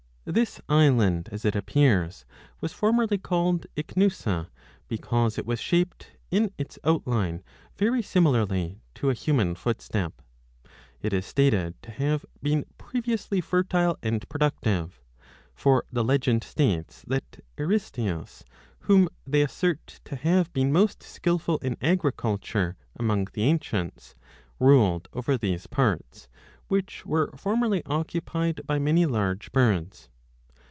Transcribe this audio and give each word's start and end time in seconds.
This 0.23 0.61
island, 0.69 1.29
as 1.31 1.45
it 1.45 1.55
appears, 1.55 2.25
was 2.61 2.71
formerly 2.73 3.17
called 3.17 3.65
Ichnussa, 3.75 4.49
because 4.87 5.39
it 5.39 5.47
was 5.47 5.59
shaped 5.59 6.11
in 6.29 6.51
its 6.59 6.77
outline 6.83 7.43
very 7.75 8.03
similarly 8.03 8.79
to 8.93 9.09
a 9.09 9.15
human 9.15 9.55
footstep. 9.55 10.21
2 10.63 10.69
It 11.01 11.13
is 11.13 11.25
stated 11.25 11.73
to 11.81 11.89
have 11.89 12.23
been 12.39 12.65
previously 12.77 13.41
fertile 13.41 13.97
and 14.03 14.29
productive; 14.29 15.01
for 15.55 15.85
the 15.91 16.03
legend 16.03 16.43
states 16.43 17.01
that 17.07 17.43
Aristaeus, 17.57 18.43
whom 18.81 19.09
they 19.25 19.41
assert 19.41 20.01
to 20.05 20.15
have 20.15 20.53
been 20.53 20.71
most 20.71 21.01
skilful 21.01 21.57
in 21.57 21.77
agriculture 21.81 22.77
among 22.95 23.27
the 23.33 23.41
ancients, 23.45 24.13
ruled 24.59 25.09
over 25.13 25.35
these 25.35 25.63
25 25.63 25.69
parts, 25.71 26.27
which 26.67 27.05
were 27.07 27.31
formerly 27.35 27.83
occupied 27.85 28.61
by 28.67 28.77
many 28.79 29.05
large 29.07 29.51
birds. 29.51 30.07